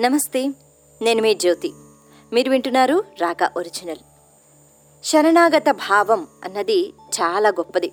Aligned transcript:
నమస్తే 0.00 0.46
నేను 1.02 1.22
మీ 1.22 1.34
జ్యోతి. 1.34 1.72
మీరు 2.32 2.50
వింటున్నారు 2.50 3.04
రాగా 3.20 3.50
ఒరిజినల్. 3.56 3.96
శరణాగత 5.04 5.70
భావం 5.70 6.26
అన్నది 6.44 6.88
చాలా 6.88 7.48
గొప్పది. 7.48 7.92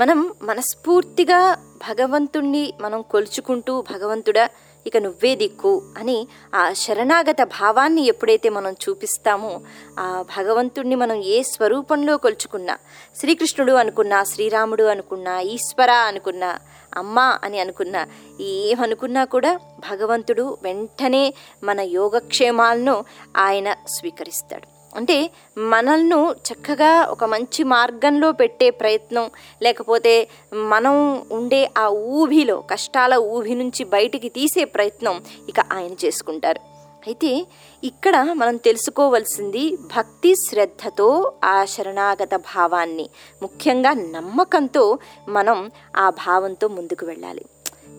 మనం 0.00 0.34
మనస్ఫూర్తిగా 0.42 1.54
భగవంతుణ్ణి 1.88 2.74
మనం 2.80 3.02
కొలుచుకుంటూ 3.02 3.82
భగవంతుడా 3.82 4.48
ఇక 4.86 4.96
నువ్వే 4.96 5.34
దిక్కు 5.34 5.82
అని 5.98 6.28
ఆ 6.54 6.72
శరణాగత 6.72 7.42
భావాన్ని 7.42 8.02
ఎప్పుడైతే 8.06 8.48
మనం 8.48 8.72
చూపిస్తామో 8.72 9.60
ఆ 9.98 10.24
భగవంతుణ్ణి 10.36 10.94
మనం 10.94 11.14
ఏ 11.14 11.42
స్వరూపంలో 11.42 12.16
కొలుచుకున్నా 12.16 12.78
శ్రీకృష్ణుడు 13.16 13.72
అనుకున్నా 13.72 14.24
శ్రీరాముడు 14.24 14.82
అనుకున్నా 14.82 15.40
ఈశ్వర 15.40 15.90
అనుకున్నా 15.90 16.60
అమ్మ 16.96 17.20
అని 17.20 17.60
అనుకున్నా 17.60 18.06
ఏమనుకున్నా 18.40 19.24
కూడా 19.24 19.60
భగవంతుడు 19.90 20.58
వెంటనే 20.62 21.34
మన 21.64 21.80
యోగక్షేమాలను 21.80 23.04
ఆయన 23.36 23.76
స్వీకరిస్తాడు. 23.86 24.77
అంటే 24.96 25.30
మనల్ని 25.58 26.32
చక్కగా 26.32 27.04
ఒక 27.04 27.24
మంచి 27.24 27.64
మార్గంలో 27.64 28.32
పెట్టే 28.32 28.70
ప్రయత్నం 28.70 29.30
లేకపోతే 29.62 30.28
మనం 30.54 31.24
ఉండే 31.32 31.70
ఆ 31.78 31.88
ఊబిలో 31.88 32.60
కష్టాల 32.60 33.14
ఊబి 33.14 33.54
నుంచి 33.54 33.84
బయటికి 33.84 34.28
తీసే 34.28 34.64
ప్రయత్నం 34.64 35.24
ఇక 35.48 35.60
ఆయన 35.72 35.92
చేసుకుంటారు. 36.04 36.60
అయితే 37.06 37.46
ఇక్కడ 37.84 38.28
మనం 38.32 38.56
తెలుసుకోవలసింది 38.56 39.76
భక్తి 39.76 40.34
శ్రద్ధతో 40.34 41.32
ఆ 41.44 41.64
శరణాగత 41.64 42.34
భావాన్ని 42.34 43.10
ముఖ్యంగా 43.42 43.92
నమ్మకంతో 43.94 44.98
మనం 45.28 45.70
ఆ 45.96 46.10
భావంతో 46.10 46.68
ముందుకు 46.68 47.06
వెళ్ళాలి. 47.06 47.44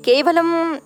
కేవలం 0.06 0.82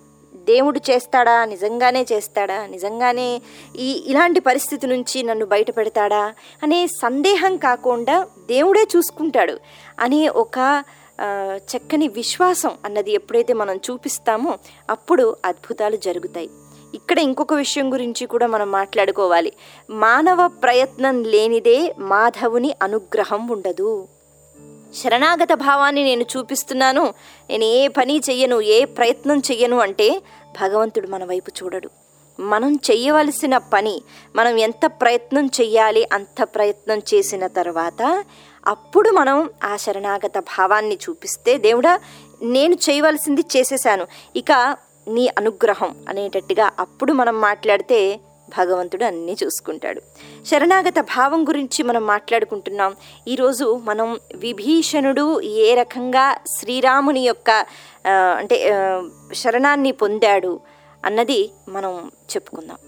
దేవుడు 0.48 0.80
చేస్తాడా? 0.90 1.44
నిజంగానే 1.44 2.06
చేస్తాడా? 2.12 2.66
నిజంగానే 2.66 3.42
ఈ 3.78 3.88
ఇలాంటి 4.06 4.40
పరిస్థితి 4.40 4.86
నుంచి 4.86 5.22
నన్ను 5.22 5.46
బయట 5.46 5.70
పెడతాడా 5.76 6.34
అనే 6.62 6.86
సందేహం 6.86 7.56
కాకుండా 7.56 8.16
దేవుడే 8.46 8.84
చూసుకుంటాడు 8.96 9.56
అనే 10.00 10.28
ఒక 10.28 10.84
చక్కని 11.72 12.08
విశ్వాసం 12.08 12.72
అన్నది 12.84 13.12
ఎప్పుడైతే 13.12 13.52
మనం 13.52 13.76
చూపిస్తామో 13.76 14.52
అప్పుడు 14.90 15.36
అద్భుతాలు 15.44 15.96
జరుగుతాయి. 15.96 16.50
ఇక్కడ 16.94 17.18
ఇంకొక 17.18 17.54
విషయం 17.54 17.92
గురించి 17.92 18.24
కూడా 18.26 18.46
మనం 18.46 18.70
మాట్లాడుకోవాలి. 18.70 19.52
మానవ 19.90 20.48
ప్రయత్నం 20.48 21.16
లేనిదే 21.24 21.94
మాధవుని 21.98 22.70
అనుగ్రహం 22.82 23.48
ఉండదు. 23.48 24.08
శరణాగత 25.02 25.52
భావాన్ని 25.52 26.04
నేను 26.04 26.22
చూపిస్తున్నాను. 26.22 27.14
నేను 27.50 27.64
ఏ 27.64 27.88
పని 27.88 28.20
చెయ్యను 28.30 28.60
ఏ 28.60 28.84
ప్రయత్నం 28.84 29.38
చెయ్యను 29.38 29.78
అంటే 29.78 30.22
భగవంతుడు 30.60 31.08
మన 31.08 31.24
వైపు 31.24 31.50
చూడడు. 31.62 31.90
మనం 32.40 32.74
చెయ్యవలసిన 32.90 33.58
పని 33.58 34.02
మనం 34.36 34.58
ఎంత 34.58 34.86
ప్రయత్నం 34.86 35.46
చెయ్యాలి 35.46 36.08
అంత 36.12 36.42
ప్రయత్నం 36.42 36.98
చేసిన 36.98 37.46
తర్వాత 37.46 38.24
అప్పుడు 38.66 39.10
మనం 39.10 39.50
ఆ 39.64 39.76
శరణాగత 39.76 40.38
భావాన్ని 40.38 40.94
చూపిస్తే 40.94 41.58
దేవుడా 41.58 42.00
నేను 42.42 42.74
చేయవలసింది 42.74 43.44
చేసేసాను 43.56 44.06
ఇక 44.36 44.52
నీ 45.08 45.28
అనుగ్రహం 45.38 45.96
అనేటట్టుగా 46.08 46.70
అప్పుడు 46.80 47.12
మనం 47.12 47.40
మాట్లాడితే 47.40 48.20
భగవంతుడు 48.58 49.04
అన్నీ 49.04 49.36
చూసుకుంటాడు. 49.44 50.00
శరణాగత 50.44 50.98
భావం 51.00 51.48
గురించి 51.48 51.82
మనం 51.82 52.06
మాట్లాడుకుంటున్నాం. 52.06 52.92
ఈరోజు 53.28 53.80
మనం 53.84 54.08
విభీషణుడు 54.34 55.26
ఏ 55.40 55.74
రకంగా 55.74 56.26
శ్రీరాముని 56.58 57.22
యొక్క 57.26 57.50
అంటే 58.38 58.58
శరణాన్ని 59.34 59.92
పొందాడు 59.92 60.60
అన్నది 61.04 61.40
మనం 61.68 62.10
చెప్పుకుందాం. 62.32 62.78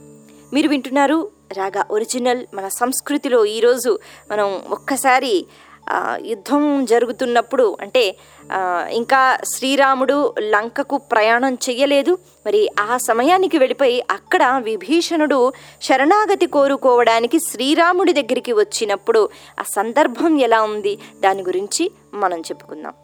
మీరు 0.52 0.68
వింటున్నారు 0.68 1.18
రాగా 1.56 1.84
ఒరిజినల్ 1.90 2.42
మన 2.54 2.66
సంస్కృతిలో 2.68 3.44
ఈరోజు 3.44 3.98
మనం 4.30 4.46
ఒక్కసారి 4.70 5.34
యుద్ధం 6.24 6.84
జరుగుతున్నప్పుడు 6.84 7.76
అంటే 7.80 8.16
ఇంకా 8.90 9.38
శ్రీరాముడు 9.44 10.34
లంకకు 10.40 10.96
ప్రయాణం 10.96 11.54
చెయ్యలేదు. 11.54 12.18
మరి 12.46 12.70
ఆ 12.80 12.96
సమయానికి 12.96 13.58
వెళ్ళిపోయి 13.58 14.04
అక్కడ 14.10 14.60
విభీషణుడు 14.64 15.52
శరణాగతి 15.82 16.46
కోరుకోవడానికి 16.46 17.38
శ్రీరాముడి 17.40 18.12
దగ్గరికి 18.12 18.52
వచ్చినప్పుడు 18.52 19.28
ఆ 19.60 19.62
సందర్భం 19.62 20.40
ఎలా 20.40 20.62
ఉంది? 20.62 20.98
దాని 21.20 21.42
గురించి 21.42 21.90
మనం 22.14 22.40
చెప్పుకుందాం. 22.40 22.94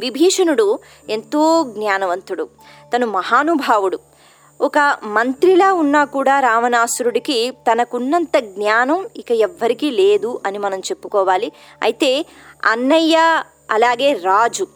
విభీషణుడు 0.00 0.78
ఎంతో 1.10 1.42
జ్ఞానవంతుడు. 1.76 2.48
తను 2.94 3.06
మహానుభావుడు. 3.06 3.98
ఒక 4.60 4.96
మంత్రిలా 5.04 5.72
ఉన్నా 5.72 6.04
కూడా 6.04 6.40
రావణాసురుడికి 6.40 7.50
తనకున్నంత 7.50 8.38
జ్ఞానం 8.38 9.06
ఇక 9.16 9.30
ఎవ్వరికీ 9.32 9.90
లేదు 9.90 10.40
అని 10.46 10.58
మనం 10.58 10.78
చెప్పుకోవాలి. 10.78 11.52
అయితే 11.82 12.26
అన్నయ్య 12.64 13.42
అలాగే 13.70 14.12
రాజు. 14.12 14.66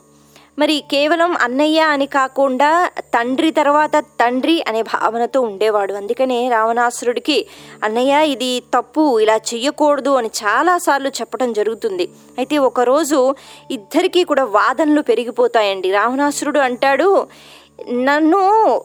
మరి 0.59 0.84
కేవలం 0.91 1.37
అన్నయ్య 1.41 1.81
అని 1.81 2.06
కాకుండా 2.06 2.91
తండ్రి 3.15 3.50
తర్వాత 3.50 3.97
తండ్రి 4.21 4.65
అనే 4.69 4.82
భావనతో 4.82 5.41
ఉండేవాడు. 5.41 5.92
అందుకనే 5.92 6.48
రావణాసురుడికి 6.48 7.47
అన్నయ్య 7.84 8.25
ఇది 8.25 8.62
తప్పు 8.75 9.19
ఇలా 9.21 9.37
చెయ్యకూడదు 9.37 10.10
అని 10.10 10.31
చాలాసార్లు 10.44 11.09
చెప్పడం 11.09 11.53
జరుగుతుంది. 11.53 12.09
అయితే 12.38 12.59
ఒకరోజు 12.59 13.34
ఇద్దరికీ 13.71 14.25
కూడా 14.25 14.44
వాదనలు 14.44 15.03
పెరిగిపోతాయండి. 15.03 15.91
రావణాసురుడు 15.91 16.59
అంటాడు 16.59 17.26
నన్ను 17.92 18.41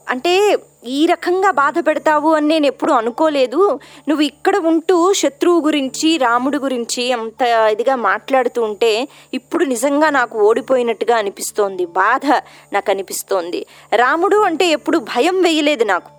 అంటే 0.09 0.57
ఈ 0.87 1.05
రకంగా 1.05 1.51
బాధ 1.51 1.73
పెడతావు 1.79 2.33
అని 2.33 2.47
నేను 2.47 2.65
ఎప్పుడు 2.65 2.91
అనుకోలేదు. 2.91 3.79
నువ్వు 4.07 4.21
ఇక్కడ 4.21 4.57
ఉంటూ 4.57 5.13
శత్రువు 5.13 5.61
గురించి 5.61 6.17
రాముడి 6.17 6.57
గురించి 6.57 7.11
అంత 7.11 7.41
ఇదిగా 7.43 7.95
మాట్లాడుతూ 7.95 8.61
ఉంటే 8.61 9.07
ఇప్పుడు 9.33 9.65
నిజంగా 9.65 10.09
నాకు 10.09 10.39
ఓడిపోయినట్టుగా 10.39 11.17
అనిపిస్తోంది. 11.17 11.85
బాధ 11.85 12.25
నాకు 12.73 12.91
అనిపిస్తోంది. 12.91 13.65
రాముడు 13.95 14.37
అంటే 14.37 14.67
ఎప్పుడు 14.67 14.97
భయం 14.97 15.41
వేయలేదు 15.41 15.83
నాకు. 15.83 16.17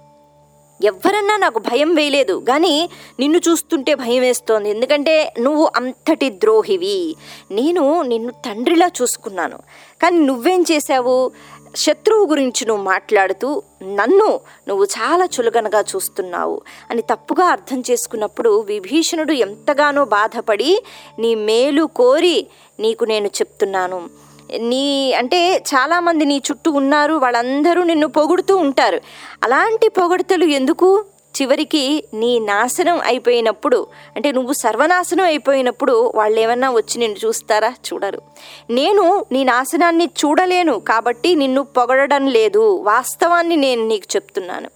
ఎవ్వరన్నా 0.84 1.36
నాకు 1.36 1.58
భయం 1.58 1.94
వేయలేదు. 1.94 2.44
కానీ 2.48 2.90
నిన్ను 3.20 3.38
చూస్తుంటే 3.38 3.94
భయం 3.94 4.20
వేస్తోంది. 4.20 4.70
ఎందుకంటే 4.70 5.34
నువ్వు 5.40 5.70
అంతటి 5.76 6.30
ద్రోహివి. 6.30 7.16
నేను 7.50 8.02
నిన్ను 8.02 8.30
తండ్రిలా 8.30 8.90
చూసుకున్నాను. 9.02 9.58
కానీ 10.02 10.18
నువ్వేం 10.18 10.64
చేశావు? 10.72 11.30
శత్రువు 11.76 12.26
గురించి 12.26 12.66
నువ్వు 12.66 12.84
మాట్లాడుతూ 12.84 13.62
నన్ను 13.82 14.40
నువ్వు 14.68 14.84
చాలా 14.84 15.24
చులకనగా 15.24 15.80
చూస్తున్నావు 15.80 16.60
అని 16.90 17.02
తప్పుగా 17.02 17.46
అర్థం 17.46 17.82
చేసుకున్నప్పుడు 17.90 18.60
విభీషణుడు 18.60 19.32
ఎంతగానో 19.32 20.04
బాధపడి 20.04 20.82
నీ 21.18 21.34
మేలు 21.34 21.82
కోరి 21.82 22.46
నీకు 22.80 23.04
నేను 23.04 23.26
చెప్తున్నాను. 23.26 24.10
నీ 24.58 25.12
అంటే 25.12 25.64
చాలామంది 25.74 26.24
నీ 26.24 26.36
చుట్టూ 26.36 26.70
ఉన్నారు 26.70 27.14
వాళ్ళందరూ 27.14 27.82
నిన్ను 27.82 28.08
పొగుడుతూ 28.08 28.56
ఉంటారు. 28.56 29.00
అలాంటి 29.42 29.88
పొగడతలు 29.88 30.44
ఎందుకు? 30.44 31.04
చివరికి 31.42 32.04
నీ 32.14 32.38
నాశనం 32.38 33.00
అయిపోయినప్పుడు 33.00 33.86
అంటే 34.16 34.32
నువ్వు 34.32 34.52
సర్వనాశనం 34.52 35.24
అయిపోయినప్పుడు 35.24 36.12
వాళ్ళు 36.14 36.40
ఏమన్నా 36.40 36.70
వచ్చి 36.70 36.98
నిన్ను 36.98 37.26
చూస్తారా? 37.26 37.68
చూడరు. 37.68 38.22
నేను 38.70 39.24
నీ 39.32 39.44
నాశనాన్ని 39.44 40.04
చూడలేను 40.04 40.80
కాబట్టి 40.80 41.34
నిన్ను 41.34 41.62
పొగడడం 41.62 42.26
లేదు. 42.26 42.80
వాస్తవాన్ని 42.82 43.56
నేను 43.56 43.86
నీకు 43.86 44.16
చెప్తున్నాను. 44.16 44.70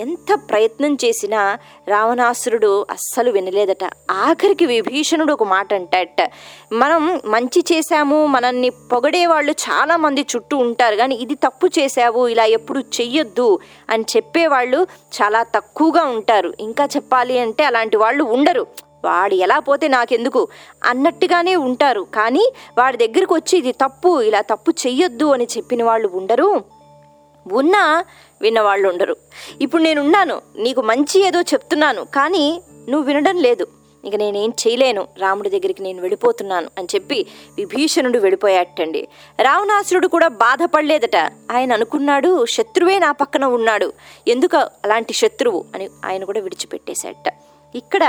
ఎంత 0.00 0.40
ప్రయత్నం 0.50 0.94
చేసినా 1.04 1.58
రావణాసురుడు 1.88 2.86
అస్సలు 2.90 3.30
వినలేదట. 3.30 3.84
ఆఖరికి 4.10 4.66
విభీషణుడు 4.66 5.32
ఒక 5.32 5.42
మాట 5.42 5.74
అంటాడట. 5.74 6.30
మనం 6.72 7.20
మంచి 7.24 7.64
చేశాము 7.72 8.26
మనల్ని 8.26 8.70
పొగడే 8.70 9.26
వాళ్ళు 9.26 9.52
చాలామంది 9.52 10.26
చుట్టూ 10.36 10.56
ఉంటారు 10.56 10.96
కానీ 10.96 11.14
ఇది 11.14 11.34
తప్పు 11.34 11.66
చేశావు 11.66 12.28
ఇలా 12.28 12.44
ఎప్పుడు 12.44 12.78
చెయ్యొద్దు 12.78 13.58
అని 13.90 14.04
చెప్పేవాళ్ళు 14.16 14.86
చాలా 15.22 15.42
తక్కువగా 15.42 16.04
ఉంటారు. 16.04 16.54
ఇంకా 16.60 16.84
చెప్పాలి 16.84 17.38
అంటే 17.38 17.64
అలాంటి 17.64 17.96
వాళ్ళు 17.96 18.24
ఉండరు. 18.24 18.66
వాడు 19.04 19.34
ఎలా 19.34 19.58
పోతే 19.58 19.88
నాకెందుకు? 19.88 20.48
అన్నట్టుగానే 20.84 21.56
ఉంటారు. 21.56 22.06
కానీ 22.14 22.52
వాడి 22.78 22.96
దగ్గరికి 22.96 23.34
వచ్చి 23.34 23.58
ఇది 23.58 23.72
తప్పు 23.72 24.20
ఇలా 24.20 24.40
తప్పు 24.40 24.70
చెయ్యొద్దు 24.70 25.24
అని 25.24 25.46
చెప్పిన 25.56 25.84
వాళ్ళు 25.84 26.10
ఉండరు. 26.12 26.79
ఉన్నా 27.50 28.04
విన్నవాళ్ళు 28.42 28.88
ఉండరు 28.88 29.16
ఇప్పుడు 29.60 29.82
నేనున్నాను 29.82 30.42
నీకు 30.56 30.80
మంచి 30.80 31.26
ఏదో 31.26 31.40
చెప్తున్నాను 31.40 32.04
కానీ 32.04 32.62
నువ్వు 32.88 33.06
వినడం 33.06 33.36
లేదు. 33.36 33.66
ఇక 34.04 34.14
నేనేం 34.14 34.52
చేయలేను 34.66 35.08
రాముడి 35.18 35.50
దగ్గరికి 35.50 35.82
నేను 35.82 36.00
వెళ్ళిపోతున్నాను 36.00 36.68
అని 36.78 36.88
చెప్పి 36.94 37.26
విభీషణుడు 37.56 38.18
వెళ్ళిపోయాటండి 38.18 39.08
రావణాసురుడు 39.40 40.06
కూడా 40.06 40.28
బాధపడలేదట. 40.28 41.16
ఆయన 41.52 41.72
అనుకున్నాడు 41.72 42.46
శత్రువే 42.46 42.98
నా 42.98 43.12
పక్కన 43.12 43.44
ఉన్నాడు. 43.44 43.92
ఎందుకు 44.28 44.56
అలాంటి 44.56 45.12
శత్రువు 45.12 45.64
అని 45.74 45.88
ఆయన 46.04 46.24
కూడా 46.24 46.40
విడిచిపెట్టేశాట 46.40 47.28
ఇక్కడ 47.74 48.04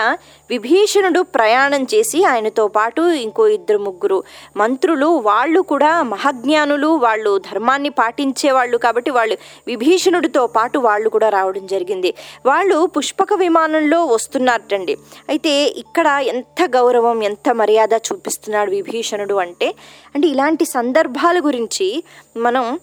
విభీషణుడు 0.49 1.21
ప్రయాణం 1.21 1.83
చేసి 1.93 2.23
ఆయనతో 2.23 2.67
పాటు 2.67 3.01
ఇంకో 3.01 3.47
ఇద్దరు 3.47 3.77
ముగ్గురు 3.77 4.23
మంత్రులు 4.57 5.05
వాళ్ళు 5.05 5.61
కూడా 5.61 6.03
మహాజ్ఞానులు 6.03 6.87
వాళ్ళు 6.87 7.37
ధర్మాన్ని 7.37 7.89
పాటించే 7.89 8.51
వాళ్ళు 8.51 8.77
కాబట్టి 8.77 9.11
వాళ్ళు 9.11 9.37
విభీషణుడితో 9.67 10.47
పాటు 10.47 10.79
వాళ్ళు 10.79 11.09
కూడా 11.09 11.29
రావడం 11.29 11.67
జరిగింది. 11.67 12.13
వాళ్ళు 12.45 12.85
పుష్పక 12.85 13.33
విమానంలో 13.33 14.05
వస్తున్నారటండి. 14.05 14.97
అయితే 15.29 15.53
ఇక్కడ 15.65 16.07
ఎంత 16.07 16.61
గౌరవం 16.65 17.23
ఎంత 17.23 17.49
మర్యాద 17.49 17.93
చూపిస్తున్నాడు 17.93 18.71
విభీషణుడు 18.71 19.33
అంటే 19.33 19.75
అంటే 20.15 20.27
ఇలాంటి 20.27 20.65
సందర్భాల 20.65 21.39
గురించి 21.39 22.03
మనం 22.37 22.79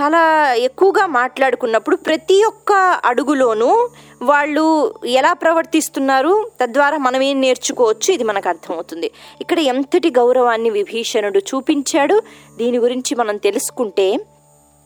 చాలా 0.00 0.52
ఎక్కువగా 0.58 1.06
మాట్లాడుకున్నప్పుడు 1.06 1.96
ప్రతి 1.96 2.44
ఒక్క 2.44 2.72
అడుగులోనూ 3.04 3.70
వాళ్ళు 4.22 4.64
ఎలా 5.06 5.32
ప్రవర్తిస్తున్నారు 5.32 6.50
తద్వారా 6.62 6.98
మనం 6.98 7.22
ఏం 7.22 7.40
నేర్చుకోవచ్చు 7.40 8.14
ఇది 8.14 8.24
మనకు 8.24 8.48
అర్థమవుతుంది. 8.48 9.10
ఇక్కడ 9.40 9.58
ఎంతటి 9.58 10.10
గౌరవాన్ని 10.10 10.70
విభీషణుడు 10.70 11.38
చూపించాడు 11.38 12.22
దీని 12.56 12.78
గురించి 12.78 13.14
మనం 13.14 13.36
తెలుసుకుంటే 13.36 14.08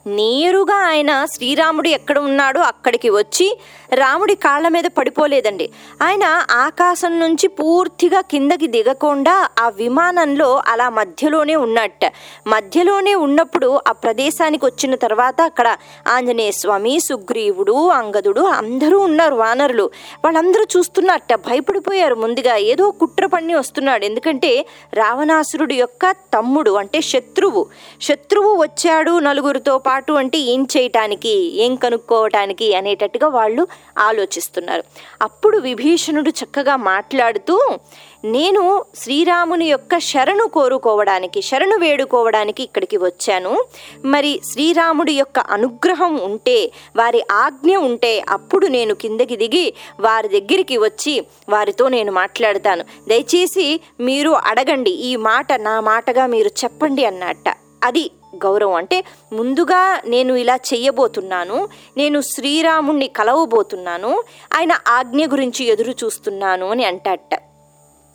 నేరుగా 0.06 0.86
ఆయన 0.86 1.24
శ్రీరాముడు 1.24 1.88
ఎక్కడ 1.88 2.18
ఉన్నాడో 2.18 2.60
అక్కడికి 2.60 3.10
వచ్చి 3.10 3.58
రాముడి 3.94 4.34
కాళ్ళ 4.34 4.68
మీద 4.68 4.84
పడిపోలేదండి. 4.84 5.70
ఆయన 6.02 6.24
ఆకాశం 6.50 7.20
నుంచి 7.20 7.46
పూర్తిగా 7.46 8.20
కిందకి 8.20 8.66
దిగకుండా 8.66 9.48
ఆ 9.58 9.68
విమానంలో 9.68 10.62
అలా 10.66 10.88
మధ్యలోనే 10.88 11.56
ఉన్నట్ట. 11.56 12.12
మధ్యలోనే 12.46 13.14
ఉన్నప్పుడు 13.14 13.80
ఆ 13.88 13.92
ప్రదేశానికి 13.92 14.64
వచ్చిన 14.64 14.94
తర్వాత 14.94 15.40
అక్కడ 15.40 15.76
ఆంజనేయ 16.08 16.50
స్వామి 16.50 17.00
సుగ్రీవుడు 17.00 17.88
అంగదుడు 17.88 18.40
అందరూ 18.40 18.98
ఉన్నారు 18.98 19.34
వానరులు. 19.34 19.90
వాళ్ళందరూ 20.24 20.66
చూస్తున్నట్ట 20.76 21.34
భయపడిపోయారు. 21.34 22.14
ముందుగా 22.14 22.56
ఏదో 22.56 22.90
కుట్ర 22.90 23.26
పన్ని 23.26 23.54
వస్తున్నాడు. 23.54 24.04
ఎందుకంటే 24.04 24.66
రావణాసురుడు 24.94 25.74
యొక్క 25.74 26.10
తమ్ముడు 26.10 26.70
అంటే 26.70 27.00
శత్రువు. 27.00 27.66
శత్రువు 28.02 28.62
వచ్చాడు 28.62 29.18
నలుగురితో 29.18 29.78
పాటు 29.78 29.91
అంటే 29.92 30.38
ఏం 30.38 30.66
చేయటానికి 30.76 31.62
ఏం 31.62 31.76
కనుక్కోవటానికి 31.76 32.74
అనేటట్టుగా 32.74 33.28
వాళ్ళు 33.28 33.66
ఆలోచిస్తున్నారు. 33.98 34.84
అప్పుడు 35.22 35.58
విభీషణుడు 35.58 36.30
చక్కగా 36.30 36.76
మాట్లాడుతూ 36.76 37.78
నేను 38.24 38.84
శ్రీరాముని 38.96 39.66
యొక్క 39.66 39.98
శరణు 39.98 40.46
కోరుకోవడానికి 40.46 41.42
శరణు 41.42 41.76
వేడుకోవడానికి 41.78 42.62
ఇక్కడికి 42.62 42.96
వచ్చాను. 42.96 43.64
మరి 44.04 44.40
శ్రీరాముడి 44.52 45.12
యొక్క 45.12 45.38
అనుగ్రహం 45.38 46.16
ఉంటే 46.16 46.72
వారి 46.96 47.24
ఆజ్ఞ 47.32 47.76
ఉంటే 47.76 48.24
అప్పుడు 48.28 48.66
నేను 48.66 48.94
కిందకి 48.94 49.36
దిగి 49.36 49.74
వారి 50.00 50.40
దగ్గరికి 50.40 50.76
వచ్చి 50.76 51.26
వారితో 51.48 51.88
నేను 51.88 52.12
మాట్లాడతాను. 52.12 52.84
దయచేసి 53.08 53.80
మీరు 54.00 54.30
అడగండి 54.30 54.90
ఈ 54.90 55.16
మాట 55.16 55.52
నా 55.52 55.80
మాటగా 55.80 56.26
మీరు 56.26 56.48
చెప్పండి 56.48 57.04
అన్నట్ట. 57.04 57.61
అది 57.82 58.10
గౌరవం. 58.36 58.74
అంటే 58.74 59.04
ముందుగా 59.32 60.00
నేను 60.06 60.32
ఇలా 60.34 60.56
చెయ్యబోతున్నాను 60.56 61.68
నేను 61.96 62.20
శ్రీరాముణ్ణి 62.20 63.08
కలవబోతున్నాను 63.08 64.12
ఆయన 64.54 64.72
ఆజ్ఞ 64.88 65.24
గురించి 65.26 65.64
ఎదురు 65.66 65.94
చూస్తున్నాను 66.04 66.66
అని 66.68 66.84
అంటట 66.84 67.34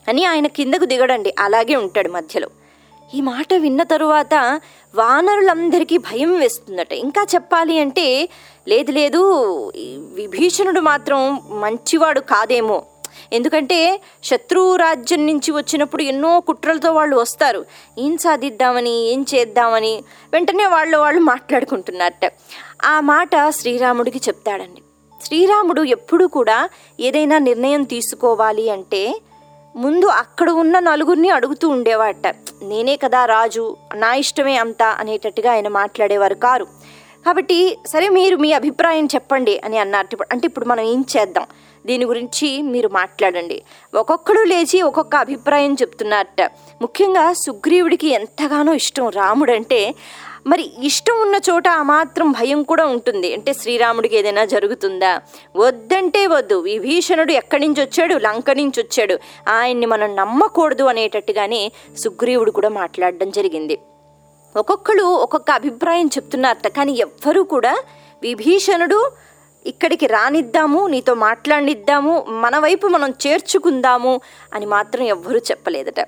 అని 0.08 0.26
ఆయన 0.26 0.48
కిందకు 0.48 0.86
దిగడండి 0.86 1.36
అలాగే 1.40 1.76
ఉంటాడు 1.76 2.10
మధ్యలో. 2.10 2.50
ఈ 3.14 3.22
మాట 3.22 3.54
విన్న 3.54 3.84
తరువాత 3.84 4.62
వానరులందరికీ 4.96 5.98
భయం 5.98 6.40
వేస్తుందట. 6.40 6.92
ఇంకా 6.94 7.26
చెప్పాలి 7.36 7.80
అంటే 7.80 8.30
లేదు 8.68 8.92
లేదు 8.92 9.22
విభీషణుడు 10.14 10.80
మాత్రం 10.80 11.20
మంచివాడు 11.62 12.20
కాదేమో 12.20 12.78
ఎందుకంటే 13.34 14.02
శత్రువు 14.24 14.76
రాజ్యం 14.76 15.28
నుంచి 15.28 15.52
వచ్చినప్పుడు 15.52 16.04
ఎన్నో 16.04 16.40
కుట్రలతో 16.40 16.92
వాళ్ళు 16.92 17.18
వస్తారు. 17.18 17.66
ఏం 18.00 18.18
సాధిద్దామని 18.18 19.12
ఏం 19.12 19.26
చేద్దామని 19.36 20.04
వెంటనే 20.34 20.66
వాళ్ళు 20.66 20.98
వాళ్ళు 20.98 21.22
మాట్లాడుకుంటున్నారట. 21.22 22.32
ఆ 22.86 23.00
మాట 23.00 23.30
శ్రీరాముడికి 23.50 24.18
చెప్తాడండి. 24.18 24.82
శ్రీరాముడు 25.26 25.82
ఎప్పుడు 25.82 26.26
కూడా 26.26 26.70
ఏదైనా 27.00 27.38
నిర్ణయం 27.38 27.84
తీసుకోవాలి 27.84 28.70
అంటే 28.70 29.22
ముందు 29.76 30.06
అక్కడ 30.06 30.50
ఉన్న 30.50 30.80
నలుగురిని 30.80 31.30
అడుగుతూ 31.30 31.70
ఉండేవాట. 31.70 32.28
నేనే 32.64 32.96
కదా 32.96 33.26
రాజు 33.26 33.78
నా 33.96 34.14
ఇష్టమే 34.14 34.56
అంతా 34.56 34.86
అనేటట్టుగా 34.86 35.52
ఆయన 35.52 35.68
మాట్లాడేవారు 35.68 36.34
కారు. 36.34 36.68
కాబట్టి 37.26 37.78
సరే 37.88 38.10
మీరు 38.10 38.38
మీ 38.38 38.52
అభిప్రాయం 38.54 39.06
చెప్పండి 39.06 39.62
అని 39.66 39.78
అన్నారు. 39.78 40.18
అంటే 40.32 40.48
ఇప్పుడు 40.48 40.66
మనం 40.66 40.84
ఏం 40.84 41.06
చేద్దాం? 41.18 41.46
దీని 41.88 42.06
గురించి 42.06 42.62
మీరు 42.62 42.90
మాట్లాడండి. 42.90 43.64
ఒక్కొక్కడు 43.96 44.42
లేచి 44.42 44.82
ఒక్కొక్క 44.82 45.16
అభిప్రాయం 45.16 45.74
చెప్తున్నారట. 45.74 46.52
ముఖ్యంగా 46.82 47.34
సుగ్రీవుడికి 47.34 48.08
ఎంతగానో 48.08 48.74
ఇష్టం 48.74 49.10
రాముడంటే 49.10 49.96
మరి 50.48 50.86
ఇష్టం 50.86 51.22
ఉన్న 51.22 51.40
చోట 51.50 51.68
ఆ 51.68 51.84
మాత్రం 51.84 52.32
భయం 52.32 52.64
కూడా 52.64 52.86
ఉంటుంది. 52.86 53.34
అంటే 53.34 53.54
శ్రీరాముడికి 53.54 54.16
ఏదైనా 54.18 54.46
జరుగుతుందా? 54.46 55.22
వద్దంటే 55.56 56.28
వద్దు. 56.28 56.60
విభీషణుడు 56.60 57.32
ఎక్కడి 57.32 57.68
నుంచి 57.68 57.82
వచ్చాడు? 57.84 58.16
లంక 58.16 58.52
నుంచి 58.52 58.82
వచ్చాడు. 58.84 59.20
ఆయన్ని 59.50 59.86
మనం 59.86 60.16
నమ్మకూడదు 60.16 60.84
అనేటట్టుగానే 60.84 61.72
సుగ్రీవుడు 61.98 62.52
కూడా 62.52 62.70
మాట్లాడడం 62.70 63.32
జరిగింది. 63.32 63.80
ఒక్కొక్కరు 64.58 65.04
ఒక్కొక్క 65.04 65.52
అభిప్రాయం 65.52 66.08
చెప్తున్నారట. 66.08 66.68
కానీ 66.68 66.94
ఎవ్వరూ 66.94 67.44
కూడా 67.44 67.78
విభీషణుడు 68.22 69.12
ఇక్కడికి 69.66 70.08
రానిద్దాము 70.08 70.88
నీతో 70.88 71.14
మాట్లాడిద్దాము 71.14 72.26
మన 72.30 72.58
వైపు 72.58 72.88
మనం 72.88 73.14
చేర్చుకుందాము 73.28 74.22
అని 74.54 74.66
మాత్రం 74.66 75.06
ఎవ్వరూ 75.06 75.38
చెప్పలేదట. 75.38 76.00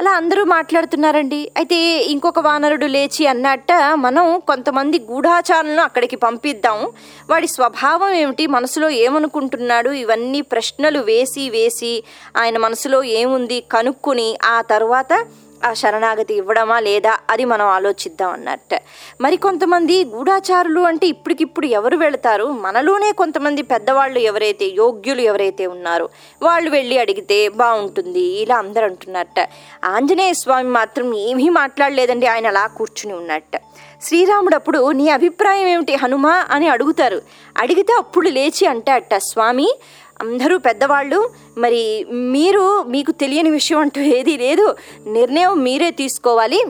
అలా 0.00 0.10
అందరూ 0.10 0.44
మాట్లాడుతున్నారండి. 0.44 1.50
అయితే 1.56 1.76
ఇంకొక 2.02 2.38
వానరుడు 2.38 2.86
లేచి 2.86 3.26
అన్నట్ట 3.26 3.66
మనం 3.94 4.40
కొంతమంది 4.46 4.98
గూఢాచారులను 4.98 5.82
అక్కడికి 5.82 6.16
పంపిద్దాం. 6.16 6.92
వాడి 7.30 7.46
స్వభావం 7.46 8.12
ఏమిటి? 8.12 8.46
మనసులో 8.46 8.88
ఏమనుకుంటున్నాడు? 8.88 9.90
ఇవన్నీ 9.90 10.40
ప్రశ్నలు 10.40 10.98
వేసి 10.98 11.50
వేసి 11.50 12.04
ఆయన 12.36 12.58
మనసులో 12.58 13.02
ఏముంది? 13.02 13.60
కనుక్కుని 13.60 14.38
ఆ 14.44 14.60
తర్వాత 14.60 15.26
ఆ 15.64 15.72
శరణాగతి 15.72 16.34
ఇవ్వడమా 16.34 16.80
లేదా 16.80 17.18
అది 17.30 17.44
మనం 17.44 17.66
ఆలోచిద్దాం 17.66 18.30
అన్నట్ట. 18.30 18.82
మరి 19.20 19.36
కొంతమంది 19.36 20.04
గూఢాచారులు 20.04 20.80
అంటే 20.80 21.06
ఇప్పటికిప్పుడు 21.06 21.66
ఎవరు 21.66 21.96
వెళతారు? 21.96 22.44
మనలోనే 22.44 23.12
కొంతమంది 23.12 23.62
పెద్దవాళ్ళు 23.62 24.18
ఎవరైతే 24.18 24.64
యోగ్యులు 24.66 25.20
ఎవరైతే 25.20 25.66
ఉన్నారో 25.66 26.08
వాళ్ళు 26.42 26.70
వెళ్ళి 26.70 26.98
అడిగితే 26.98 27.48
బాగుంటుంది 27.48 28.20
ఇలా 28.20 28.56
అందరూ 28.56 28.84
అంటున్నట్ట. 28.84 29.48
ఆంజనేయ 29.84 30.32
స్వామి 30.32 30.70
మాత్రం 30.70 31.14
ఏమీ 31.14 31.48
మాట్లాడలేదండి 31.48 32.26
ఆయన 32.26 32.46
అలా 32.46 32.66
కూర్చుని 32.66 33.14
ఉన్నట్ట. 33.14 33.56
శ్రీరాముడు 34.02 34.54
అప్పుడు 34.54 34.90
నీ 34.90 35.08
అభిప్రాయం 35.08 35.68
ఏమిటి 35.68 35.94
హనుమా? 35.94 36.46
అని 36.50 36.68
అడుగుతారు. 36.68 37.22
అడిగితే 37.58 37.92
అప్పుడు 37.92 38.28
లేచి 38.28 38.66
అంటాట 38.66 39.14
స్వామి 39.14 39.78
అందరూ 40.20 40.58
పెద్దవాళ్ళు. 40.58 41.30
మరి 41.58 42.06
మీరు 42.10 42.82
మీకు 42.82 43.12
తెలియని 43.12 43.50
విషయం 43.50 43.78
అంటూ 43.78 44.00
ఏదీ 44.00 44.36
లేదు. 44.36 44.76
నిర్ణయం 45.06 45.62
మీరే 45.62 45.90
తీసుకోవాలి. 45.90 46.64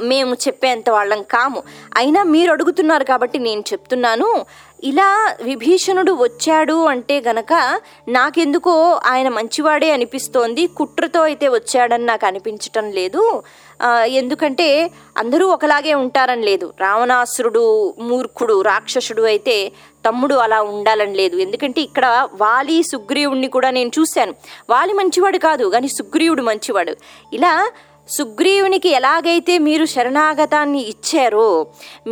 మేము 0.00 0.34
చెప్పేంత 0.34 0.90
వాళ్ళం 0.90 1.22
కాము. 1.22 1.62
అయినా 1.96 2.22
మీరు 2.22 2.52
అడుగుతున్నారు 2.52 3.04
కాబట్టి 3.04 3.38
నేను 3.38 3.60
చెప్తున్నాను. 3.60 4.46
ఇలా 4.84 5.36
విభీషణుడు 5.42 6.12
వచ్చాడు 6.12 6.84
అంటే 6.84 7.22
గనక 7.28 7.80
నాకెందుకో 8.08 9.00
ఆయన 9.06 9.28
మంచివాడే 9.28 9.90
అనిపిస్తోంది. 9.90 10.66
కుట్రతో 10.66 11.20
అయితే 11.22 11.48
వచ్చాడని 11.48 12.06
నాకు 12.06 12.26
అనిపించటం 12.26 12.90
లేదు. 12.90 13.42
ఎందుకంటే 14.20 14.90
అందరూ 15.16 15.44
ఒకలాగే 15.48 15.94
ఉంటారని 15.94 16.44
లేదు. 16.44 16.72
రావణాసురుడు 16.80 17.94
మూర్ఖుడు 18.08 18.62
రాక్షసుడు 18.62 19.22
అయితే 19.22 19.72
తమ్ముడు 20.06 20.34
అలా 20.34 20.62
ఉండాలని 20.62 21.14
లేదు. 21.14 21.36
ఎందుకంటే 21.36 21.80
ఇక్కడ 21.80 22.06
వాలి 22.44 22.82
సుగ్రీవుడిని 22.82 23.48
కూడా 23.48 23.70
నేను 23.70 23.90
చూశాను. 23.98 24.34
వాలి 24.70 24.92
మంచివాడు 24.92 25.38
కాదు 25.38 25.66
కానీ 25.70 25.88
సుగ్రీవుడు 25.88 26.42
మంచివాడు. 26.42 26.94
ఇలా 27.32 27.52
సుగ్రీవునికి 28.08 28.88
ఎలాగైతే 28.88 29.54
మీరు 29.58 29.84
శరణాగతాన్ని 29.84 30.82
ఇచ్చారో 30.92 31.48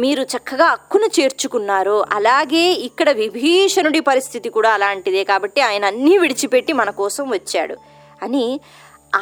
మీరు 0.02 0.22
చక్కగా 0.22 0.66
అక్కును 0.66 1.08
చేర్చుకున్నారో 1.18 2.04
అలాగే 2.12 2.64
ఇక్కడ 2.88 3.10
విభీషణుడి 3.22 4.00
పరిస్థితి 4.00 4.48
కూడా 4.48 4.70
అలాంటిదే 4.70 5.24
కాబట్టి 5.24 5.60
ఆయన 5.60 5.84
అన్నీ 5.84 6.18
విడిచిపెట్టి 6.18 6.72
మన 6.72 6.90
కోసం 6.90 7.30
వచ్చాడు 7.30 7.76
అని 8.22 8.60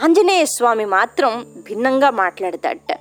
ఆంజనేయ 0.02 0.44
స్వామి 0.44 0.84
మాత్రం 0.84 1.32
భిన్నంగా 1.62 2.10
మాట్లాడతాడట. 2.10 2.92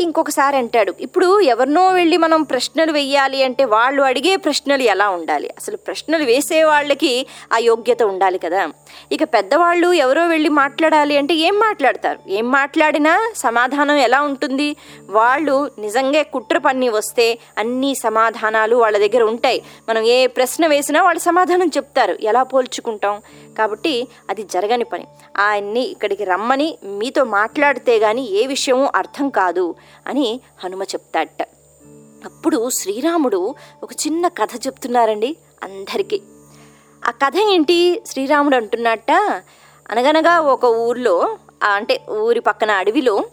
ఇంకొకసారి 0.00 0.56
అంటాడు 0.56 0.94
ఇప్పుడు 1.00 1.40
ఎవరినో 1.40 1.88
వెళ్ళి 1.88 2.16
మనం 2.16 2.42
ప్రశ్నలు 2.42 2.92
వెయ్యాలి 2.92 3.42
అంటే 3.42 3.64
వాళ్ళు 3.64 4.02
అడిగే 4.02 4.36
ప్రశ్నలు 4.36 4.82
ఎలా 4.82 5.10
ఉండాలి? 5.10 5.48
అసలు 5.48 5.76
ప్రశ్నలు 5.76 6.24
వేసే 6.24 6.64
వాళ్ళకి 6.64 7.26
ఆ 7.52 7.58
యోగ్యత 7.58 8.02
ఉండాలి 8.02 8.38
కదా. 8.38 8.68
ఇక 9.12 9.22
పెద్దవాళ్ళు 9.22 9.92
ఎవరో 9.92 10.26
వెళ్ళి 10.26 10.48
మాట్లాడాలి 10.48 11.16
అంటే 11.16 11.34
ఏం 11.34 11.58
మాట్లాడతారు? 11.58 12.18
ఏం 12.28 12.50
మాట్లాడినా 12.50 13.32
సమాధానం 13.36 13.96
ఎలా 13.96 14.20
ఉంటుంది? 14.20 14.76
వాళ్ళు 15.10 15.70
నిజంగా 15.78 16.22
కుట్ర 16.22 16.58
పన్ని 16.58 16.88
వస్తే 16.88 17.38
అన్ని 17.58 17.94
సమాధానాలు 17.94 18.76
వాళ్ళ 18.76 18.98
దగ్గర 18.98 19.22
ఉంటాయి. 19.22 19.62
మనం 19.88 20.02
ఏ 20.02 20.26
ప్రశ్న 20.26 20.66
వేసినా 20.66 21.02
వాళ్ళు 21.02 21.20
సమాధానం 21.20 21.66
చెప్తారు. 21.68 22.16
ఎలా 22.22 22.42
పోల్చుకుంటాం? 22.42 23.22
కాబట్టి 23.58 24.08
అది 24.30 24.42
జరగని 24.42 24.84
పని. 24.84 25.06
ఆయన్ని 25.38 25.80
ఇక్కడికి 25.80 26.24
రమ్మని 26.24 26.78
మీతో 26.84 27.24
మాట్లాడితే 27.24 27.98
గాని 27.98 28.30
ఏ 28.30 28.46
విషయమూ 28.46 28.88
అర్థం 28.96 29.28
కాదు. 29.28 29.74
అని 30.06 30.40
హనుమ 30.64 30.82
చెప్తాడట. 30.82 31.42
అప్పుడు 32.24 32.70
శ్రీరాముడు 32.70 33.54
ఒక 33.82 33.92
చిన్న 33.92 34.28
కథ 34.28 34.48
చెప్తున్నారండి 34.66 35.36
అందరికీ. 35.62 36.22
ఆ 37.04 37.10
కథ 37.10 37.36
ఏంటి? 37.36 38.02
శ్రీరాముడు 38.06 38.56
అంటున్నట్ట 38.56 39.10
అనగనగా 39.90 40.40
ఒక 40.40 40.64
ఊర్లో 40.64 41.38
అంటే 41.62 42.00
ఊరి 42.10 42.40
పక్కన 42.40 42.70
అడవిలో 42.70 43.24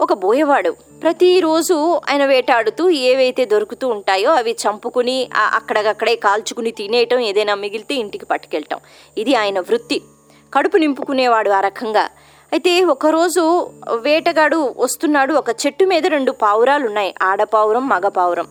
ఒక 0.00 0.12
బోయవాడు 0.12 0.70
ప్రతిరోజు 1.02 2.00
ఆయన 2.10 2.26
వేటాడుతూ 2.26 2.90
ఏవైతే 2.90 3.44
దొరుకుతూ 3.44 3.88
ఉంటాయో 3.88 4.30
అవి 4.30 4.52
చంపుకుని 4.52 5.30
ఆ 5.34 5.50
అక్కడక్కడే 5.54 6.16
కాల్చుకుని 6.16 6.70
తినేయటం 6.70 7.18
ఏదైనా 7.18 7.54
మిగిలితే 7.54 7.94
ఇంటికి 7.94 8.26
పట్టుకెళ్ళటం. 8.26 8.78
ఇది 9.18 9.34
ఆయన 9.34 9.60
వృత్తి. 9.60 10.02
కడుపు 10.54 10.76
నింపుకునేవాడు 10.76 11.50
ఆ 11.50 11.60
రకంగా. 11.60 12.10
అయితే 12.52 12.72
ఒకరోజు 12.94 13.42
వేటగాడు 14.06 14.58
వస్తున్నాడు. 14.78 15.32
ఒక 15.32 15.50
చెట్టు 15.62 15.84
మీద 15.84 16.04
రెండు 16.14 16.32
పావురాలు 16.42 16.84
ఉన్నాయి 16.86 17.10
ఆడపావురం 17.22 17.84
మగ 17.88 18.06
పావురం 18.18 18.48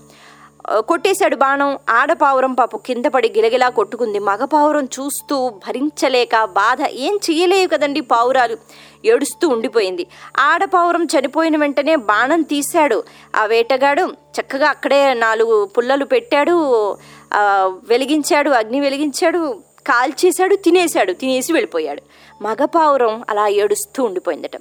కొట్టేశాడు 0.90 1.36
బాణం. 1.36 1.70
ఆడపావురం 1.90 2.54
పాప 2.54 2.76
కింద 2.88 3.06
పడి 3.06 3.30
గిలగిలా 3.36 3.68
కొట్టుకుంది. 3.70 4.20
మగపావురం 4.28 4.86
చూస్తూ 4.96 5.36
భరించలేక 5.64 6.36
బాధ 6.58 6.80
ఏం 7.06 7.16
చేయలేవు 7.28 7.68
కదండి 7.68 8.02
పావురాలు! 8.12 8.56
ఏడుస్తూ 9.06 9.46
ఉండిపోయింది. 9.50 10.04
ఆడపావురం 10.50 11.04
చనిపోయిన 11.14 11.58
వెంటనే 11.58 11.96
బాణం 12.12 12.42
తీశాడు. 12.52 13.00
ఆ 13.36 13.44
వేటగాడు 13.46 14.06
చక్కగా 14.38 14.70
అక్కడే 14.70 15.02
నాలుగు 15.26 15.58
పుల్లలు 15.76 16.06
పెట్టాడు. 16.06 16.56
వెలిగించాడు 17.92 18.50
అగ్ని 18.52 18.80
వెలిగించాడు. 18.80 19.44
కాల్చేశాడు 19.88 20.56
తినేశాడు 20.56 21.14
తినేసి 21.14 21.54
వెళ్ళిపోయాడు. 21.54 22.02
మగపావురం 22.44 23.24
అలా 23.30 23.48
ఏడుస్తూ 23.48 24.04
ఉండిపోయిందట. 24.04 24.56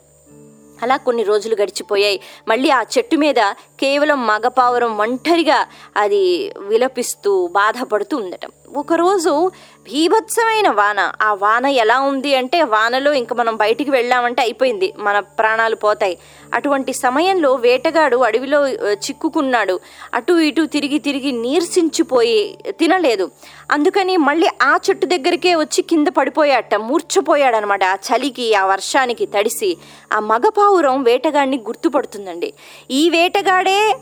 అలా 0.83 0.97
కొన్ని 0.97 1.23
రోజులు 1.23 1.57
గడిచిపోయాయి. 1.63 2.21
మళ్ళీ 2.49 2.71
ఆ 2.71 2.83
చెట్టు 2.83 3.17
మీద 3.17 3.35
కేవలం 3.81 4.27
మగపావురం 4.27 4.99
ఒంటరిగా 4.99 5.67
అది 5.97 6.53
విలపిస్తూ 6.59 7.47
బాధపడుతూ 7.47 8.17
ఉండటం 8.17 8.51
ఒకరోజు 8.77 9.49
భీభత్సమైన 9.83 10.69
వాన. 10.71 11.13
ఆ 11.23 11.35
వాన 11.35 11.67
ఎలా 11.67 12.01
ఉంది 12.01 12.35
అంటే 12.35 12.63
వానలో 12.63 13.13
ఇంకా 13.13 13.35
మనం 13.35 13.57
బయటికి 13.57 13.91
వెళ్ళామంటే 13.91 14.43
అయిపోయింది. 14.43 14.95
మన 14.99 15.21
ప్రాణాలు 15.21 15.77
పోతాయి. 15.77 16.19
అటువంటి 16.55 16.93
సమయంలో 16.93 17.55
వేటగాడు 17.55 18.17
అడవిలో 18.17 18.69
చిక్కుకున్నాడు. 18.69 19.81
అటు 20.15 20.33
ఇటు 20.33 20.67
తిరిగి 20.67 20.99
తిరిగి 20.99 21.33
నీర్సించిపోయి 21.33 22.59
తినలేదు. 22.71 23.31
అందుకని 23.71 24.17
మళ్ళీ 24.17 24.49
ఆ 24.63 24.79
చెట్టు 24.91 25.07
దగ్గరికే 25.07 25.55
వచ్చి 25.55 25.83
కింద 25.83 26.07
పడిపోయాట 26.09 26.75
మూర్చపోయాడనమాట 26.75 27.85
ఆ 27.85 27.95
చలికి 27.95 28.55
ఆ 28.55 28.67
వర్షానికి 28.67 29.27
తడిసి. 29.27 29.77
ఆ 30.13 30.19
మగపావురం 30.19 31.03
వేటగాడిని 31.03 31.57
గుర్తుపడుతుందండి. 31.59 32.53
ఈ 32.91 33.11
వేటగాడే 33.11 33.95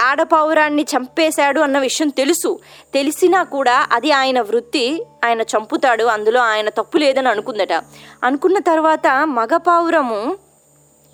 ఆడపావురాన్ని 0.00 0.82
చంపేశాడు 0.82 1.60
అన్న 1.60 1.78
విషయం 1.78 2.08
తెలుసు. 2.08 2.58
తెలిసినా 2.94 3.42
కూడా 3.42 3.86
అది 3.92 4.12
ఆయన 4.12 4.40
వృత్తి 4.40 5.06
ఆయన 5.24 5.42
చంపుతాడు 5.42 6.04
అందులో 6.04 6.40
ఆయన 6.40 6.68
తప్పు 6.68 6.98
లేదని 6.98 7.28
అనుకుందట. 7.28 7.72
అనుకున్న 8.24 8.58
తర్వాత 8.58 9.06
మగపావురము 9.24 10.36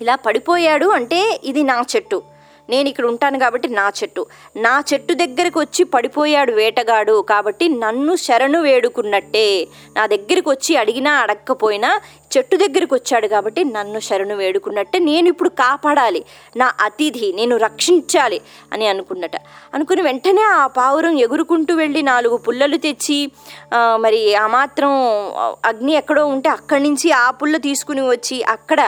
ఇలా 0.01 0.15
పడిపోయాడు 0.15 0.85
అంటే 0.85 1.41
ఇది 1.43 1.63
నా 1.63 1.83
చెట్టు. 1.95 2.23
నేను 2.69 2.89
ఇక్కడ 2.89 3.05
ఉంటాను 3.05 3.39
కాబట్టి 3.39 3.67
నా 3.67 3.91
చెట్టు. 4.03 4.25
నా 4.55 4.83
చెట్టు 4.93 5.13
దగ్గరకు 5.13 5.59
వచ్చి 5.59 5.83
పడిపోయాడు 5.83 6.51
వేటగాడు 6.51 7.21
కాబట్టి 7.29 7.69
నన్ను 7.69 8.15
శరణు 8.15 8.61
వేడుకున్నట్టే. 8.61 9.67
నా 9.95 10.05
దగ్గరికి 10.05 10.49
వచ్చి 10.49 10.75
అడిగినా 10.75 11.11
అడగకపోయినా 11.11 12.01
చెట్టు 12.33 12.55
దగ్గరికి 12.55 12.93
వచ్చాడు 12.93 13.27
కాబట్టి 13.27 13.61
నన్ను 13.75 13.99
శరణు 14.07 14.35
వేడుకున్నట్టే 14.35 14.99
నేను 15.09 15.27
ఇప్పుడు 15.27 15.49
కాపాడాలి. 15.63 16.21
నా 16.57 16.67
అతిథి 16.81 17.27
నేను 17.39 17.55
రక్షించాలి 17.65 18.39
అని 18.73 18.87
అనుకున్నట. 18.87 19.35
అనుకుని 19.73 20.01
వెంటనే 20.01 20.43
ఆ 20.59 20.67
పావురం 20.77 21.15
ఎగురుకుంటూ 21.25 21.75
వెళ్ళి 21.75 22.03
నాలుగు 22.11 22.37
పుల్లలు 22.37 22.77
తెచ్చి 22.77 23.19
మరి 24.05 24.21
ఆ 24.35 24.45
మాత్రం 24.57 24.91
అగ్ని 25.65 25.93
ఎక్కడో 25.93 26.25
ఉంటే 26.25 26.49
అక్కడి 26.49 26.83
నుంచి 26.83 27.09
ఆ 27.23 27.27
పుల్ల 27.31 27.57
తీసుకుని 27.67 28.03
వచ్చి 28.09 28.37
అక్కడ 28.55 28.79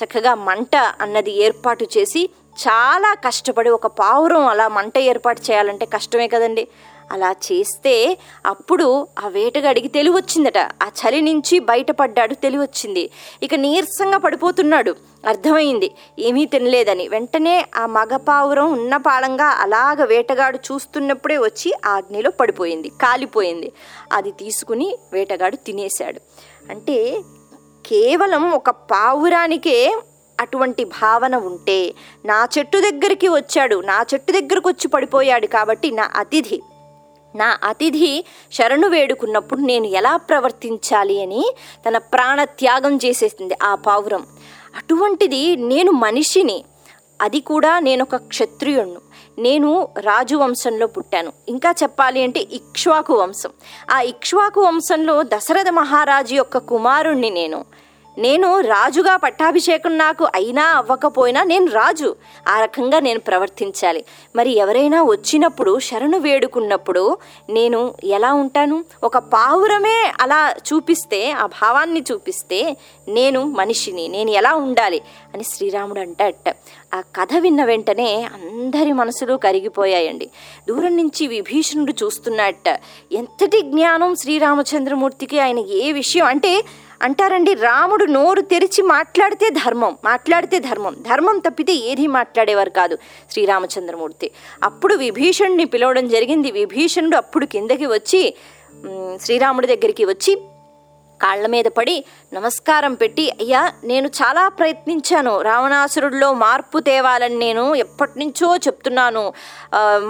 చక్కగా 0.00 0.34
మంట 0.48 0.74
అన్నది 1.00 1.32
ఏర్పాటు 1.46 1.86
చేసి 1.96 2.22
చాలా 2.62 3.10
కష్టపడి 3.26 3.70
ఒక 3.70 3.86
పావురం 4.00 4.46
అలా 4.46 4.68
మంట 4.68 4.98
ఏర్పాటు 5.10 5.40
చేయాలంటే 5.50 5.84
కష్టమే 5.94 6.26
కదండి. 6.28 6.64
అలా 7.10 7.30
చేస్తే 7.32 8.18
అప్పుడు 8.46 9.08
ఆ 9.24 9.28
వేటగాడికి 9.28 9.88
తెలివి 9.88 10.16
వచ్చిందట 10.16 10.58
ఆ 10.58 10.88
చలి 10.88 11.20
నుంచి 11.20 11.58
బయటపడ్డాడు 11.58 12.34
తెలివి 12.34 12.62
వచ్చింది 12.62 13.10
ఇక 13.42 13.54
నీరసంగా 13.54 14.18
పడిపోతున్నాడు. 14.18 14.94
అర్థమైంది. 15.26 15.90
ఏమీ 16.18 16.44
తినలేదని. 16.44 17.08
వెంటనే 17.08 17.66
ఆ 17.76 17.86
మగ 17.86 18.16
పావురం 18.16 18.72
ఉన్న 18.72 18.96
పాలంగా 18.96 19.44
అలాగ 19.44 20.04
వేటగాడు 20.04 20.58
చూస్తున్నప్పుడే 20.72 21.38
వచ్చి 21.38 21.72
ఆ 21.86 21.90
అగ్నిలో 21.90 22.30
పడిపోయింది. 22.30 22.88
కాలిపోయింది. 22.88 23.72
అది 24.12 24.30
తీసుకుని 24.30 24.98
వేటగాడు 25.12 25.56
తినేశాడు. 25.56 26.20
అంటే 26.70 27.20
కేవలం 27.86 28.50
ఒక 28.50 28.70
పావురానికే 28.70 30.00
అటువంటి 30.40 30.84
భావన 30.84 31.36
ఉంటే 31.36 31.94
నా 32.24 32.48
చెట్టు 32.58 32.78
దగ్గరికి 32.78 33.28
వచ్చాడు. 33.28 33.80
నా 33.80 34.06
చెట్టు 34.14 34.32
దగ్గరకు 34.32 34.68
వచ్చి 34.68 34.88
పడిపోయాడు 34.88 35.46
కాబట్టి 35.46 35.90
నా 35.90 36.10
అతిథి. 36.16 36.62
నా 37.34 37.58
అతిథి 37.64 38.24
శరణు 38.52 38.88
వేడుకున్నప్పుడు 38.88 39.60
నేను 39.60 39.84
ఎలా 39.84 40.16
ప్రవర్తించాలి 40.16 41.22
అని 41.22 41.54
తన 41.88 41.98
ప్రాణ 41.98 42.44
త్యాగం 42.44 42.96
చేసేసింది 42.96 43.54
ఆ 43.62 43.74
పావురం. 43.74 44.26
అటువంటిది 44.76 45.56
నేను 45.56 45.92
మనిషిని 45.92 46.64
అది 47.22 47.40
కూడా 47.40 47.78
నేను 47.78 48.02
ఒక 48.02 48.16
క్షత్రియుణ్ణు. 48.16 49.00
నేను 49.38 49.88
రాజు 50.00 50.36
వంశంలో 50.36 50.86
పుట్టాను. 50.86 51.32
ఇంకా 51.48 51.74
చెప్పాలి 51.82 52.22
అంటే 52.22 52.40
ఇక్ష్వాకు 52.40 53.14
వంశం. 53.14 53.50
ఆ 53.90 54.00
ఇక్ష్వాకు 54.00 54.60
వంశంలో 54.60 55.22
దశరథ 55.22 55.68
మహారాజు 55.68 56.34
యొక్క 56.34 56.58
కుమారుణ్ణి 56.58 57.30
నేను. 57.30 57.64
నేను 58.18 58.60
రాజుగా 58.60 59.16
పట్టాభిషేకం 59.16 59.98
నాకు 59.98 60.24
అయినా 60.24 60.64
అవ్వకపోయినా 60.64 61.42
నేను 61.42 61.66
రాజు. 61.66 62.16
ఆ 62.48 62.60
రకంగా 62.60 63.00
నేను 63.00 63.20
ప్రవర్తించాలి. 63.20 64.04
మరి 64.36 64.50
ఎవరైనా 64.50 65.02
వచ్చినప్పుడు 65.02 65.78
శరణు 65.78 66.18
వేడుకున్నప్పుడు 66.18 67.18
నేను 67.50 67.94
ఎలా 68.04 68.32
ఉంటాను? 68.32 68.84
ఒక 69.04 69.18
పావురమే 69.18 70.12
అలా 70.20 70.54
చూపిస్తే 70.72 71.30
ఆ 71.30 71.46
భావాన్ని 71.46 72.04
చూపిస్తే 72.12 72.76
నేను 73.08 73.42
మనిషిని 73.44 74.08
నేను 74.08 74.30
ఎలా 74.30 74.54
ఉండాలి? 74.54 75.02
అని 75.34 75.44
శ్రీరాముడు 75.44 76.00
అంటాడట 76.00 76.56
ఆ 76.94 77.00
కథ 77.00 77.28
విన్న 77.40 77.64
వెంటనే 77.64 78.24
అందరి 78.24 78.92
మనసులు 78.92 79.34
కరిగిపోయాయండి. 79.36 80.30
దూరం 80.68 80.96
నుంచి 80.96 81.26
విభీషణుడు 81.26 81.94
చూస్తున్నట్ట 82.04 82.80
ఎంతటి 83.12 83.62
జ్ఞానం 83.62 84.14
శ్రీరామచంద్రమూర్తికి 84.14 85.40
ఆయన 85.40 85.58
ఏ 85.58 85.92
విషయం? 85.92 86.26
అంటే 86.26 86.64
అంటారండి 87.02 87.54
రాముడు 87.54 88.04
నోరు 88.04 88.40
తెరిచి 88.40 88.82
మాట్లాడితే 88.82 89.50
ధర్మం 89.50 89.96
మాట్లాడితే 90.04 90.58
ధర్మం 90.58 90.96
ధర్మం 91.00 91.38
తప్పితే 91.38 91.72
ఏది 91.72 92.06
మాట్లాడేవారు 92.06 92.70
కాదు 92.70 92.98
శ్రీరామచంద్రమూర్తి. 93.30 94.30
అప్పుడు 94.62 94.94
విభీషణుని 94.94 95.64
పిలవడం 95.64 96.08
జరిగింది. 96.08 96.50
విభీషణుడు 96.50 97.16
అప్పుడు 97.16 97.46
కిందకి 97.46 97.86
వచ్చి 97.86 98.34
శ్రీరాముడి 99.20 99.66
దగ్గరికి 99.66 100.04
వచ్చి 100.04 100.38
కాళ్ళ 101.22 101.46
మీద 101.54 101.68
పడి 101.78 101.96
నమస్కారం 102.36 102.92
పెట్టి 103.00 103.24
అయ్యా 103.42 103.62
నేను 103.90 104.08
చాలా 104.18 104.42
ప్రయత్నించాను. 104.58 105.32
రావణాసురుడిలో 105.48 106.28
మార్పు 106.44 106.78
తేవాలని 106.88 107.38
నేను 107.44 107.64
ఎప్పటి 107.84 108.14
నుంచో 108.20 108.48
చెప్తున్నాను 108.66 109.24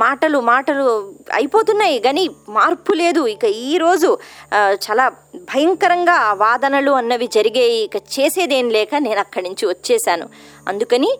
మాటలు 0.02 0.38
మాటలు 0.50 0.84
అయిపోతున్నాయి 1.38 1.98
కానీ 2.06 2.24
మార్పు 2.58 2.92
లేదు. 3.02 3.22
ఇక 3.34 3.44
ఈరోజు 3.70 4.10
చాలా 4.86 5.06
భయంకరంగా 5.50 6.18
వాదనలు 6.44 6.92
అన్నవి 7.00 7.28
జరిగాయి. 7.38 7.80
ఇక 7.88 7.96
చేసేదేం 8.14 8.68
లేక 8.76 8.94
నేను 9.08 9.20
అక్కడి 9.24 9.44
నుంచి 9.48 9.64
వచ్చేసాను 9.72 10.28
అందుకని 10.70 11.10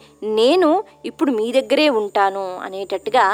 నేను 0.41 0.71
ఇప్పుడు 1.11 1.31
మీ 1.41 1.47
దగ్గరే 1.59 1.89
ఉంటాను 2.03 2.47
అనేటట్టుగా 2.67 3.27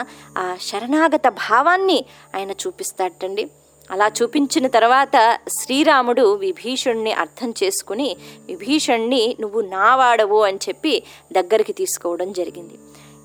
ఆ 0.43 0.45
శరణాగత 0.69 1.29
భావాన్ని 1.45 2.01
ఆయన 2.37 2.53
చూపిస్తాటండి 2.65 3.47
అలా 3.91 4.13
చూపించిన 4.23 4.67
తర్వాత 4.67 5.39
శ్రీరాముడు 5.63 6.35
విభీషణ్ణి 6.35 7.13
అర్థం 7.13 7.55
చేసుకుని 7.65 8.17
విభీషణ్ణి 8.47 9.37
నువ్వు 9.41 9.61
నావాడవు 9.61 10.41
అని 10.43 10.59
చెప్పి 10.69 11.03
దగ్గరికి 11.33 11.73
తీసుకోవడం 11.73 12.33
జరిగింది. 12.33 12.75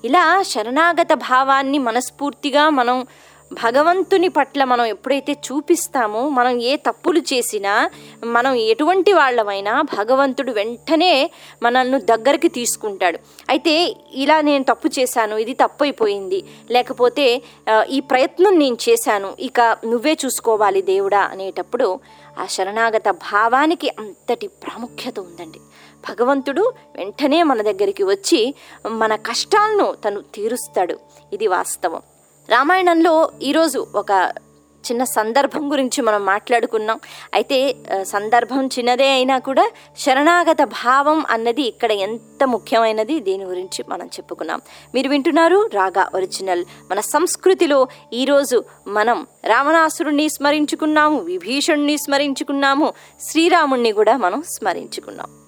ఇలా 0.04 0.42
శరణాగత 0.42 1.12
భావాన్ని 1.12 1.78
మనస్ఫూర్తిగా 1.78 2.70
మనం 2.70 3.06
భగవంతుని 3.52 4.28
పట్ల 4.28 4.64
మనం 4.64 4.84
ఎప్పుడైతే 4.84 5.32
చూపిస్తామో 5.46 6.28
మనం 6.28 6.60
ఏ 6.60 6.76
తప్పులు 6.76 7.20
చేసినా 7.20 7.90
మనం 8.24 8.54
ఎటువంటి 8.54 9.12
వాళ్ళమైనా 9.12 9.82
భగవంతుడు 9.82 10.52
వెంటనే 10.52 11.30
మనల్ని 11.62 12.00
దగ్గరికి 12.00 12.48
తీసుకుంటాడు. 12.48 13.18
అయితే 13.48 13.74
ఇలా 14.14 14.40
నేను 14.40 14.64
తప్పు 14.64 14.90
చేశాను 14.98 15.36
ఇది 15.36 15.54
తప్పు 15.54 15.82
అయిపోయింది 15.84 16.40
లేకపోతే 16.70 17.42
ఈ 17.88 18.00
ప్రయత్నం 18.00 18.58
నేను 18.58 18.78
చేశాను 18.88 19.36
ఇక 19.40 19.60
నువ్వే 19.60 20.16
చూసుకోవాలి 20.24 20.82
దేవుడా 20.82 21.20
అనేటప్పుడు 21.20 22.00
ఆ 22.38 22.46
శరణాగత 22.46 23.08
భావానికి 23.10 23.88
అంతటి 23.88 24.46
ప్రాముఖ్యత 24.46 25.20
ఉందండి. 25.20 25.60
భగవంతుడు 26.08 26.72
వెంటనే 26.96 27.42
మన 27.42 27.62
దగ్గరికి 27.62 28.04
వచ్చి 28.04 28.54
మన 29.02 29.14
కష్టాలను 29.16 29.88
తను 30.04 30.20
తీరుస్తాడు. 30.20 30.96
ఇది 31.32 31.46
వాస్తవం. 31.46 32.02
రామాయణంలో 32.48 33.30
ఈరోజు 33.42 33.86
ఒక 33.94 34.32
చిన్న 34.90 35.04
సందర్భం 35.04 35.72
గురించి 35.72 36.02
మనం 36.02 36.24
మాట్లాడుకున్నాం. 36.24 37.00
అయితే 37.34 37.76
సందర్భం 38.02 38.66
చిన్నదే 38.66 39.08
అయినా 39.10 39.38
కూడా 39.38 39.70
శరణాగత 39.98 40.62
భావం 40.62 41.24
అన్నది 41.30 41.62
ఇక్కడ 41.62 41.92
ఎంత 41.92 42.44
ముఖ్యమైనది 42.44 43.20
దీని 43.20 43.44
గురించి 43.44 43.84
మనం 43.88 44.06
చెప్పుకున్నాం. 44.06 44.60
మీరు 44.94 45.08
వింటున్నారు 45.08 45.70
రాగా 45.74 46.10
ఒరిజినల్. 46.14 46.64
మన 46.90 47.00
సంస్కృతిలో 47.00 47.88
ఈరోజు 48.12 48.64
మనం 48.86 49.26
రావణాసురుణ్ణి 49.44 50.28
స్మరించుకున్నాము 50.28 51.18
విభీషణ్ణి 51.18 51.98
స్మరించుకున్నాము 51.98 52.92
శ్రీరాముణ్ణి 53.20 53.92
కూడా 53.92 54.16
మనం 54.16 54.42
స్మరించుకున్నాం. 54.42 55.41